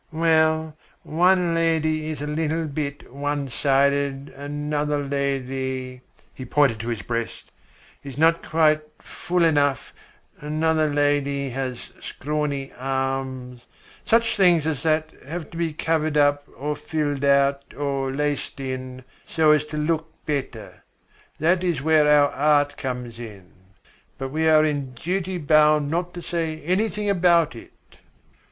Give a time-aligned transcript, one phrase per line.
[0.11, 6.01] "Well, one lady is a little bit one sided, another lady"
[6.33, 7.51] he pointed to his breast
[8.03, 9.93] "is not quite full enough,
[10.39, 13.61] another lady has scrawny arms
[14.03, 19.03] such things as that have to be covered up or filled out or laced in,
[19.27, 20.81] so as to look better.
[21.37, 23.51] That is where our art comes in.
[24.17, 27.73] But we are in duty bound not to say anything about it."